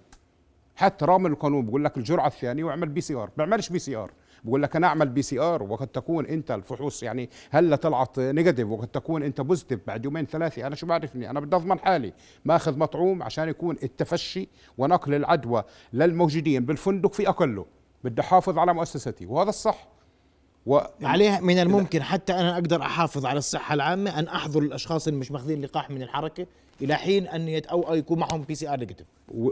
حتى 0.75 1.05
رغم 1.05 1.25
القانون 1.25 1.65
بقول 1.65 1.85
لك 1.85 1.97
الجرعة 1.97 2.27
الثانية 2.27 2.63
واعمل 2.63 2.89
PCR. 2.89 3.29
بيعملش 3.37 3.69
PCR. 3.69 4.11
بقول 4.43 4.63
لك 4.63 4.75
أنا 4.75 4.87
أعمل 4.87 5.09
PCR 5.09 5.63
وقد 5.63 5.87
تكون 5.87 6.25
أنت 6.25 6.51
الفحوص 6.51 7.03
يعني 7.03 7.29
هلا 7.49 7.75
طلعت 7.75 8.19
negative؟ 8.19 8.67
وقد 8.67 8.87
تكون 8.87 9.23
أنت 9.23 9.41
positive 9.41 9.79
بعد 9.87 10.05
يومين 10.05 10.25
ثلاثة 10.25 10.67
أنا 10.67 10.75
شو 10.75 10.87
بعرفني؟ 10.87 11.29
أنا 11.29 11.39
بدي 11.39 11.55
أضمن 11.55 11.79
حالي 11.79 12.13
ماخذ 12.45 12.77
مطعوم 12.77 13.23
عشان 13.23 13.49
يكون 13.49 13.77
التفشي 13.83 14.47
ونقل 14.77 15.13
العدوى 15.13 15.63
للموجودين 15.93 16.65
بالفندق 16.65 17.13
في 17.13 17.29
أقله 17.29 17.65
بدي 18.03 18.21
أحافظ 18.21 18.57
على 18.57 18.73
مؤسستي 18.73 19.25
وهذا 19.25 19.49
الصح. 19.49 19.87
و 20.65 20.79
عليها 21.03 21.39
من 21.39 21.59
الممكن 21.59 22.03
حتى 22.03 22.33
أنا 22.33 22.53
أقدر 22.53 22.81
أحافظ 22.81 23.25
على 23.25 23.37
الصحة 23.37 23.73
العامة 23.73 24.19
أن 24.19 24.27
أحظر 24.27 24.61
الأشخاص 24.61 25.07
اللي 25.07 25.19
مش 25.19 25.31
ماخذين 25.31 25.61
لقاح 25.61 25.89
من 25.89 26.01
الحركة. 26.01 26.47
إلى 26.81 26.95
حين 26.95 27.27
أن 27.27 27.47
يت 27.47 27.65
أو 27.65 27.95
يكون 27.95 28.19
معهم 28.19 28.41
PCR 28.41 28.79
negative 28.79 29.05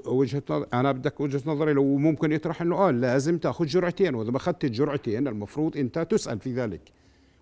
وجهة 0.05 0.43
نظر 0.49 0.67
أنا 0.73 0.91
بدك 0.91 1.19
وجهة 1.19 1.41
نظري 1.45 1.73
لو 1.73 1.97
ممكن 1.97 2.31
يطرح 2.31 2.61
إنه 2.61 2.75
آه 2.75 2.91
لازم 2.91 3.37
تأخذ 3.37 3.65
جرعتين 3.65 4.15
وإذا 4.15 4.31
ما 4.31 4.37
أخذت 4.37 4.63
الجرعتين 4.65 5.27
المفروض 5.27 5.77
أنت 5.77 5.99
تسأل 5.99 6.39
في 6.39 6.53
ذلك. 6.53 6.81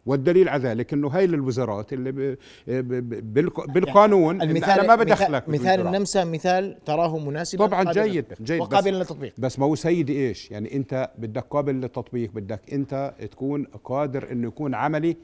والدليل 0.06 0.50
على 0.50 0.64
ذلك 0.64 0.94
إنه 0.94 1.08
هاي 1.08 1.26
الوزارات 1.26 1.94
اللي 1.94 2.12
ب 2.12 2.18
ب 2.68 2.94
ب 2.94 3.34
بالق- 3.34 3.66
بالقانون 3.72 4.42
إن 4.42 4.50
المثال 4.50 4.80
أنا 4.80 4.88
ما 4.88 4.96
بدخلك 4.96 5.50
مثال. 5.50 5.88
النمسا 5.88 6.24
مثال 6.24 6.78
تراه 6.86 7.18
مناسبا 7.20 7.66
طبعاً 7.66 7.92
جيد، 7.92 8.26
جيد، 8.44 8.62
وقابلا 8.62 8.98
للتطبيق. 8.98 9.34
بس 9.38 9.60
ما 9.60 9.66
هو 9.66 9.76
سيدي 9.76 10.28
إيش؟ 10.28 10.52
يعني 10.52 10.76
أنت 10.76 11.12
بدك 11.18 11.46
قابل 11.50 11.76
للتطبيق 11.76 12.32
بدك 12.34 12.62
أنت 12.74 13.14
تكون 13.32 13.64
قادر 13.84 14.32
إنه 14.32 14.48
يكون 14.48 14.74
عملي 14.76 15.18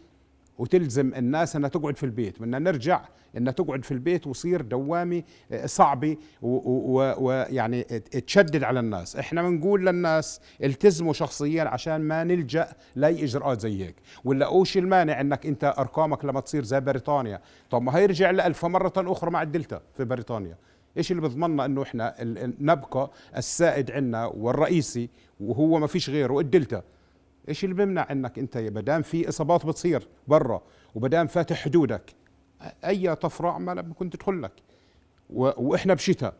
وتلزم 0.61 1.13
الناس 1.13 1.55
إنها 1.55 1.69
تقعد 1.69 1.97
في 1.97 2.03
البيت. 2.03 2.39
بدنا 2.41 2.59
نرجع 2.59 3.01
إنها 3.37 3.53
تقعد 3.53 3.83
في 3.85 3.91
البيت 3.91 4.27
وصير 4.27 4.61
دوامه 4.61 5.23
آه، 5.51 5.65
صعبه 5.65 6.17
ويعني 6.41 7.83
تشدد 8.27 8.63
على 8.63 8.79
الناس. 8.79 9.15
إحنا 9.15 9.41
بنقول 9.41 9.85
للناس 9.85 10.41
التزموا 10.63 11.13
شخصيا 11.13 11.63
عشان 11.63 12.01
ما 12.01 12.23
نلجأ 12.23 12.67
لأي 12.95 13.23
إجراءات 13.23 13.59
زي 13.61 13.85
هيك. 13.85 13.95
ولا 14.25 14.45
أوش 14.45 14.77
المانع 14.77 15.21
إنك 15.21 15.45
أنت 15.45 15.73
أرقامك 15.77 16.25
لما 16.25 16.39
تصير 16.39 16.63
زي 16.63 16.79
بريطانيا؟ 16.79 17.41
طب 17.69 17.81
ما 17.81 17.97
هيرجع 17.97 18.31
لألف 18.31 18.65
مرة 18.65 18.93
أخرى 18.97 19.31
مع 19.31 19.41
الدلتا 19.41 19.81
في 19.97 20.05
بريطانيا. 20.05 20.57
إيش 20.97 21.11
اللي 21.11 21.21
بضمننا 21.21 21.65
إنه 21.65 21.83
إحنا 21.83 22.15
نبقى 22.59 23.11
السائد 23.37 23.91
عندنا 23.91 24.25
والرئيسي 24.25 25.09
وهو 25.39 25.79
ما 25.79 25.87
فيش 25.87 26.09
غيره؟ 26.09 26.39
الدلتا. 26.39 26.83
إيش 27.49 27.63
اللي 27.63 27.75
بيمنع 27.75 28.07
إنك 28.11 28.39
أنت 28.39 28.57
بدام 28.57 29.01
في 29.01 29.29
إصابات 29.29 29.65
بتصير 29.65 30.07
برا 30.27 30.61
وبدام 30.95 31.27
فاتح 31.27 31.63
حدودك 31.63 32.15
أي 32.85 33.15
طفره 33.15 33.57
ما 33.57 33.73
ممكن 33.73 34.09
تدخل 34.09 34.41
لك. 34.41 34.51
وإحنا 35.29 35.93
بشتاء 35.93 36.33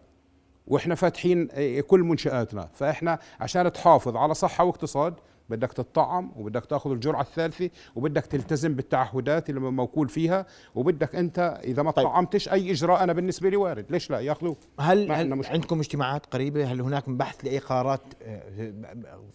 وإحنا 0.67 0.95
فاتحين 0.95 1.49
إيه، 1.49 1.81
كل 1.81 1.99
منشآتنا. 1.99 2.69
فإحنا 2.73 3.19
عشان 3.39 3.71
تحافظ 3.71 4.15
على 4.15 4.33
صحة 4.33 4.63
واقتصاد 4.63 5.13
بدك 5.51 5.73
تطعم 5.73 6.31
وبدك 6.35 6.65
تاخذ 6.65 6.91
الجرعة 6.91 7.21
الثالثة 7.21 7.69
وبدك 7.95 8.25
تلتزم 8.25 8.73
بالتعهدات 8.73 9.49
اللي 9.49 9.59
موكول 9.59 10.09
فيها 10.09 10.45
وبدك 10.75 11.15
أنت 11.15 11.59
إذا 11.63 11.83
ما 11.83 11.91
طيب. 11.91 12.05
طعمتش 12.05 12.49
أي 12.49 12.71
إجراء 12.71 13.03
أنا 13.03 13.13
بالنسبة 13.13 13.49
لي 13.49 13.55
وارد. 13.55 13.85
ليش 13.89 14.09
لا؟ 14.09 14.19
يأخذوه. 14.19 14.55
هل, 14.79 15.11
هل 15.11 15.29
مشكلة. 15.29 15.53
عندكم 15.53 15.79
اجتماعات 15.79 16.25
قريبة؟ 16.25 16.65
هل 16.65 16.81
هناك 16.81 17.09
بحث 17.09 17.45
لأي 17.45 17.59
قرارات؟ 17.59 18.01
آه، 18.23 18.73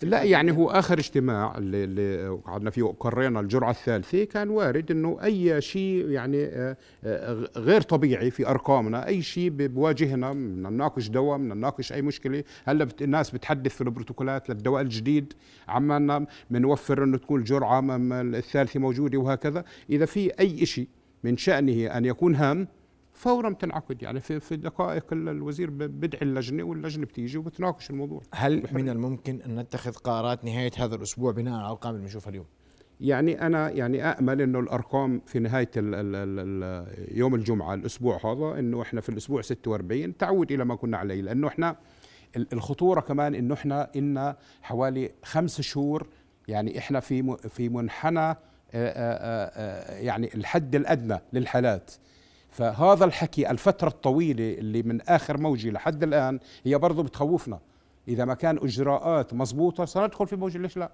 لا 0.02 0.22
يعني 0.22 0.52
هو 0.52 0.70
آخر 0.70 0.98
اجتماع 0.98 1.58
اللي, 1.58 1.84
اللي 1.84 2.28
قعدنا 2.44 2.70
فيه 2.70 2.82
وقرينا 2.82 3.40
الجرعة 3.40 3.70
الثالثة 3.70 4.24
كان 4.24 4.50
وارد 4.50 4.90
إنه 4.90 5.18
أي 5.22 5.60
شيء 5.60 6.10
يعني 6.10 6.44
آه، 6.44 6.76
آه، 7.04 7.48
غير 7.56 7.80
طبيعي 7.80 8.30
في 8.30 8.48
أرقامنا 8.48 9.06
أي 9.06 9.22
شيء 9.22 9.50
بواجهنا 9.50 10.32
بدنا 10.32 10.70
نناقش 10.70 11.08
دواء 11.08 11.38
بدنا 11.38 11.54
نناقش 11.54 11.92
أي 11.92 12.02
مشكلة. 12.02 12.44
هلأ 12.64 12.88
الناس 13.00 13.30
بتحدث 13.30 13.74
في 13.74 13.80
البروتوكولات 13.80 14.48
للدواء 14.48 14.82
الجديد. 14.82 15.32
عمالنا 16.14 16.28
بنوفر 16.50 17.04
إنه 17.04 17.18
تكون 17.18 17.40
الجرعة 17.40 17.84
الثالثة 18.12 18.80
موجودة 18.80 19.18
وهكذا. 19.18 19.64
إذا 19.90 20.04
في 20.06 20.30
أي 20.40 20.66
شيء 20.66 20.88
من 21.24 21.36
شأنه 21.36 21.86
أن 21.86 22.04
يكون 22.04 22.34
هام 22.34 22.68
فورا 23.12 23.50
بتنعقد. 23.50 24.02
يعني 24.02 24.20
في 24.20 24.40
في 24.40 24.56
دقائق 24.56 25.04
ال- 25.12 25.28
الوزير 25.28 25.70
بدعي 25.70 26.22
اللجنة 26.22 26.62
واللجنة 26.62 27.06
بتيجي 27.06 27.38
وبتناقش 27.38 27.90
الموضوع. 27.90 28.22
هل 28.34 28.60
بحرية. 28.60 28.82
من 28.82 28.88
الممكن 28.88 29.40
أن 29.46 29.58
نتخذ 29.58 29.92
قرارات 29.92 30.44
نهاية 30.44 30.70
هذا 30.78 30.94
الأسبوع 30.94 31.32
بناء 31.32 31.54
على 31.54 31.62
الأرقام 31.62 31.94
اللي 31.94 32.02
بنشوفها 32.06 32.30
اليوم؟ 32.30 32.46
يعني 33.00 33.46
أنا 33.46 33.70
يعني 33.70 34.02
امل 34.04 34.40
إنه 34.40 34.58
الأرقام 34.60 35.20
في 35.26 35.38
نهاية 35.38 35.70
ال 35.76 35.94
ال 35.94 36.14
ال 36.16 36.38
ال 36.62 37.18
يوم 37.18 37.34
الجمعة 37.34 37.74
الأسبوع 37.74 38.20
هذا 38.24 38.58
إنه 38.58 38.82
إحنا 38.82 39.00
في 39.00 39.08
الأسبوع 39.08 39.42
46 39.42 40.16
تعود 40.16 40.52
إلى 40.52 40.64
ما 40.64 40.74
كنا 40.74 40.96
عليه. 40.96 41.22
لأنه 41.22 41.48
إحنا 41.48 41.76
الخطورة 42.36 43.00
كمان 43.00 43.34
إنه 43.34 43.54
إحنا 43.54 43.90
إلنا 43.96 44.36
حوالي 44.62 45.10
خمس 45.24 45.60
شهور 45.60 46.06
يعني 46.48 46.78
إحنا 46.78 47.00
في 47.00 47.36
في 47.48 47.68
منحنى 47.68 48.36
يعني 50.04 50.34
الحد 50.34 50.74
الأدنى 50.74 51.18
للحالات. 51.32 51.90
فهذا 52.50 53.04
الحكي 53.04 53.50
الفترة 53.50 53.88
الطويلة 53.88 54.54
اللي 54.54 54.82
من 54.82 55.00
آخر 55.00 55.38
موجة 55.38 55.70
لحد 55.70 56.02
الآن 56.02 56.40
هي 56.64 56.78
برضه 56.78 57.02
بتخوفنا. 57.02 57.58
إذا 58.08 58.24
ما 58.24 58.34
كان 58.34 58.56
إجراءات 58.56 59.34
مضبوطة 59.34 59.84
سندخل 59.84 60.26
في 60.26 60.36
موجه 60.36 60.58
ليش 60.58 60.76
لا؟ 60.76 60.90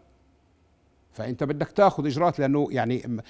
فأنت 1.12 1.44
بدك 1.44 1.68
تاخذ 1.70 2.06
إجراءات 2.06 2.38
لأنه 2.38 2.68
يعني 2.70 3.20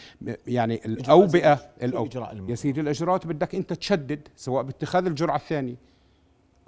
يعني 0.47 0.81
الأوبئة 0.87 1.55
شو 1.55 1.63
الأو... 1.83 2.03
الإجراء 2.03 2.33
المهم؟ 2.33 2.51
يا 2.51 2.55
سيدي 2.55 2.81
الإجراءات 2.81 3.27
بدك 3.27 3.55
أنت 3.55 3.73
تشدد 3.73 4.29
سواء 4.37 4.63
باتخاذ 4.63 5.07
الجرعة 5.07 5.37
الثانية. 5.37 5.75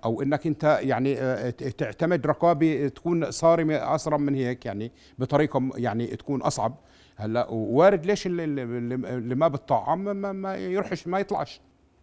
أو 0.05 0.23
إنك 0.23 0.47
أنت 0.47 0.79
يعني 0.83 1.21
آه، 1.21 1.51
تعتمد 1.51 2.27
رقابه 2.27 2.89
تكون 2.89 3.31
صارمه 3.31 3.95
اسرع 3.95 4.17
من 4.17 4.35
هيك 4.35 4.67
يعني 4.67 4.93
بطريقة 5.19 5.71
يعني 5.77 6.07
تكون 6.07 6.43
أصعب. 6.43 6.75
هلأ 7.17 7.47
وارد 7.51 8.07
ليش 8.07 8.27
اللي, 8.27 8.45
اللي, 8.45 9.35
ما 9.35 9.49
بتطعم 9.49 10.05
ما, 10.05 10.33
ما 10.33 10.57
يروحش 10.57 11.07
ما 11.07 11.19
يطلعش. 11.19 11.61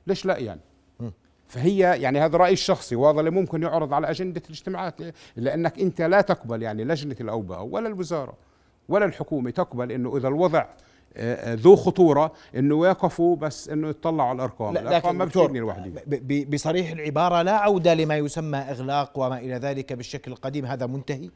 ليش 0.07 0.25
لا 0.25 0.37
يعني؟ 0.37 0.61
فهي 1.47 1.77
يعني 1.77 2.19
هذا 2.19 2.37
رأيي 2.37 2.53
الشخصي 2.53 2.95
وهذا 2.95 3.19
اللي 3.19 3.31
ممكن 3.31 3.63
يعرض 3.63 3.93
على 3.93 4.09
أجندة 4.09 4.41
الاجتماعات 4.45 4.95
لأنك 5.35 5.79
أنت 5.79 6.01
لا 6.01 6.21
تقبل 6.21 6.61
يعني 6.61 6.83
لجنة 6.83 7.15
الأوبئة 7.21 7.61
ولا 7.61 7.87
الوزارة 7.87 8.33
ولا 8.89 9.05
الحكومة 9.05 9.49
تقبل 9.49 9.91
إنه 9.91 10.17
إذا 10.17 10.27
الوضع 10.27 10.65
ذو 11.47 11.75
خطورة 11.75 12.31
إنه 12.55 12.87
يقفوا 12.87 13.35
بس 13.35 13.69
إنه 13.69 13.89
يطلعوا 13.89 14.29
على 14.29 14.35
الأرقام. 14.35 14.73
لا 14.73 14.81
الأرقام 14.81 15.17
ما 15.17 15.25
بتفيدني 15.25 15.59
لوحدي. 15.59 16.45
بصريح 16.45 16.91
العبارة 16.91 17.41
لا 17.41 17.51
عودة 17.51 17.93
لما 17.93 18.17
يسمى 18.17 18.57
إغلاق 18.57 19.19
وما 19.19 19.39
إلى 19.39 19.55
ذلك 19.55 19.93
بالشكل 19.93 20.31
القديم 20.31 20.65
هذا 20.65 20.85
منتهي. 20.85 21.29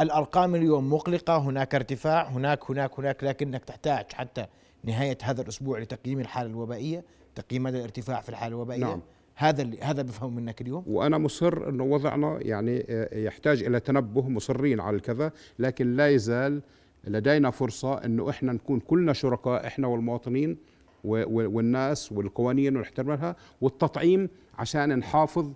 الأرقام 0.00 0.54
اليوم 0.54 0.92
مقلقة 0.92 1.38
هناك 1.38 1.74
ارتفاع 1.74 2.28
هناك 2.28 2.70
هناك 2.70 2.98
هناك 2.98 3.24
لكنك 3.24 3.64
تحتاج 3.64 4.12
حتى 4.12 4.46
نهاية 4.84 5.18
هذا 5.22 5.42
الأسبوع 5.42 5.78
لتقييم 5.78 6.20
الحالة 6.20 6.50
الوبائية 6.50 7.04
تقييم 7.34 7.62
مدى 7.62 7.78
الارتفاع 7.78 8.20
في 8.20 8.28
الحالة 8.28 8.54
الوبائية. 8.54 8.84
نعم. 8.84 9.00
هذا 9.34 9.62
اللي 9.62 9.80
هذا 9.80 10.02
بفهم 10.02 10.36
منك 10.36 10.60
اليوم. 10.60 10.84
وأنا 10.86 11.18
مصر 11.18 11.68
إنه 11.68 11.84
وضعنا 11.84 12.38
يعني 12.42 12.86
آه، 12.88 13.18
يحتاج 13.18 13.62
إلى 13.62 13.80
تنبه 13.80 14.28
مصرين 14.28 14.80
على 14.80 14.96
الكذا 14.96 15.32
لكن 15.58 15.96
لا 15.96 16.08
يزال 16.08 16.62
لدينا 17.04 17.50
فرصة 17.50 17.94
إنه 18.04 18.30
إحنا 18.30 18.52
نكون 18.52 18.80
كلنا 18.80 19.12
شركاء 19.12 19.66
إحنا 19.66 19.86
والمواطنين 19.86 20.56
والناس 21.04 22.12
والقوانين 22.12 22.76
ونحترمها 22.76 23.36
والتطعيم 23.60 24.28
عشان 24.58 24.98
نحافظ 24.98 25.52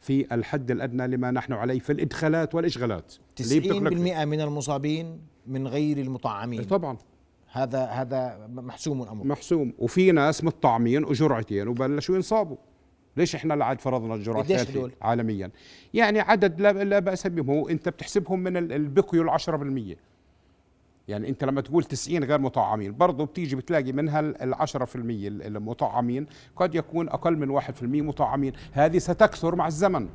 في 0.00 0.34
الحد 0.34 0.70
الأدنى 0.70 1.06
لما 1.06 1.30
نحن 1.30 1.52
عليه 1.52 1.78
في 1.78 1.92
الإدخالات 1.92 2.54
والإشغالات. 2.54 3.14
اللي 3.40 3.60
90% 3.60 3.64
بتقلق 3.64 4.24
من 4.24 4.40
المصابين 4.40 5.18
من 5.46 5.66
غير 5.68 5.98
المطعمين. 5.98 6.62
طبعا. 6.64 6.96
هذا 7.52 7.84
هذا 7.84 8.46
محسوم 8.54 9.02
الأمر. 9.02 9.24
محسوم. 9.26 9.72
وفي 9.78 10.12
ناس 10.12 10.44
متطعمين 10.44 11.04
وجرعتين 11.04 11.68
وبلشوا 11.68 12.14
ينصابوا. 12.16 12.56
ليش 13.16 13.34
إحنا 13.34 13.54
لا 13.54 13.64
عاد 13.64 13.80
فرضنا 13.80 14.14
هدول؟ 14.70 14.92
عالميا؟ 15.02 15.50
يعني 15.94 16.20
عدد 16.20 16.60
لا, 16.60 16.72
لا 16.72 16.98
بأس 16.98 17.26
بهم. 17.26 17.50
هو 17.50 17.68
أنت 17.68 17.88
بتحسبهم 17.88 18.40
من 18.40 18.56
ال- 18.56 18.72
اللي 18.72 18.88
بقيوا 18.88 19.24
ال 19.24 19.30
10% 19.30 19.96
يعني 21.08 21.28
انت 21.28 21.44
لما 21.44 21.60
تقول 21.60 21.84
90 21.84 22.24
غير 22.24 22.38
مطعمين 22.38 22.96
برضه 22.96 23.26
بتيجي 23.26 23.56
بتلاقي 23.56 23.92
منها 23.92 24.20
ال 24.20 24.54
10% 24.54 24.96
ال- 24.96 25.42
المطعمين 25.56 26.26
قد 26.56 26.74
يكون 26.74 27.08
أقل 27.08 27.36
من 27.36 27.60
1% 27.60 27.62
مطعمين. 27.82 28.52
هذه 28.72 28.98
ستكثر 28.98 29.54
مع 29.54 29.66
الزمن. 29.66 30.08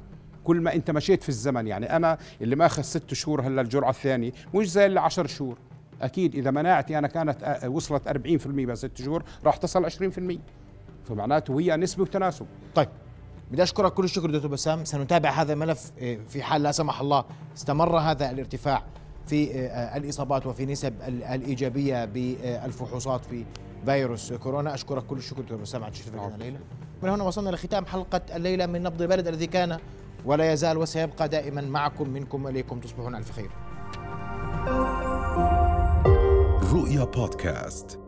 كل 0.44 0.62
ما 0.62 0.74
انت 0.76 0.92
مشيت 0.92 1.24
في 1.24 1.30
الزمن 1.30 1.68
يعني 1.68 1.96
أنا 1.96 2.18
اللي 2.42 2.56
ماخذ 2.56 2.82
ست 2.82 3.14
شهور 3.14 3.42
هلأ 3.42 3.62
الجرعة 3.62 3.90
الثانية 3.90 4.32
مش 4.54 4.72
زي 4.72 4.86
اللي 4.86 5.00
10 5.00 5.28
شهور. 5.28 5.58
أكيد 6.02 6.36
إذا 6.36 6.52
مناعتي 6.52 6.98
أنا 6.98 7.08
كانت 7.08 7.60
أ- 7.62 7.66
وصلت 7.66 8.08
40% 8.08 8.48
بس 8.66 8.78
ست 8.78 9.02
شهور 9.02 9.24
راح 9.46 9.58
تصل 9.58 9.86
20% 9.90 10.40
فمعناته 11.06 11.60
هي 11.60 11.78
نسبة 11.78 12.02
وتناسب. 12.04 12.46
طيب 12.76 12.88
بدي 13.52 13.64
أشكرك 13.64 13.94
كل 13.94 14.04
الشكر 14.04 14.30
دكتور 14.32 14.52
بسام. 14.52 14.86
سنتابع 14.86 15.30
هذا 15.30 15.54
الملف 15.54 15.92
آه، 16.02 16.18
في 16.30 16.44
حال 16.44 16.64
لا 16.64 16.72
سمح 16.72 17.02
الله 17.02 17.24
استمر 17.58 17.98
هذا 18.00 18.32
الارتفاع. 18.32 18.84
في 19.28 19.52
آه، 19.60 19.98
الإصابات 19.98 20.46
وفي 20.46 20.66
نسب 20.66 20.94
ال- 21.08 21.24
الإيجابية 21.24 22.06
بالفحوصات 22.06 23.26
في 23.26 23.44
فيروس 23.86 24.34
كورونا. 24.34 24.74
أشكرك 24.74 25.04
كل 25.06 25.18
الشكر 25.18 25.42
دكتور 25.42 25.58
بسام 25.58 25.84
على 25.84 25.92
تشريفك 25.92 26.14
لنا 26.14 26.36
الليلة 26.36 26.60
من 27.04 27.10
هنا 27.10 27.24
وصلنا 27.24 27.50
لختام 27.50 27.86
حلقة 27.86 28.22
الليلة 28.36 28.66
من 28.66 28.84
نبض 28.84 29.02
البلد 29.02 29.28
الذي 29.28 29.48
كان 29.48 29.78
ولا 30.26 30.54
يزال 30.54 30.78
وسيبقى 30.78 31.30
دائما 31.30 31.62
معكم 31.62 32.10
منكم 32.10 32.48
إليكم 32.48 32.80
تصبحون 32.80 33.16
ألف 33.16 33.32
خير. 33.32 33.50
رؤيا 36.74 37.04
بودكاست. 37.04 38.00